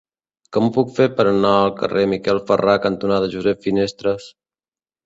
[0.55, 4.33] Com ho puc fer per anar al carrer Miquel Ferrà cantonada Josep Finestres?